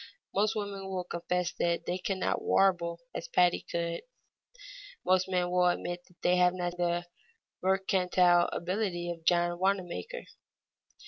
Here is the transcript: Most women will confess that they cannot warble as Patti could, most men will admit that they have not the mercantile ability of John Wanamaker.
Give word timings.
Most 0.33 0.55
women 0.55 0.89
will 0.89 1.03
confess 1.03 1.53
that 1.59 1.85
they 1.85 1.99
cannot 1.99 2.41
warble 2.41 3.01
as 3.13 3.27
Patti 3.27 3.63
could, 3.71 4.01
most 5.05 5.29
men 5.29 5.51
will 5.51 5.67
admit 5.67 5.99
that 6.07 6.23
they 6.23 6.37
have 6.37 6.55
not 6.55 6.75
the 6.75 7.05
mercantile 7.61 8.49
ability 8.51 9.11
of 9.11 9.23
John 9.25 9.59
Wanamaker. 9.59 10.25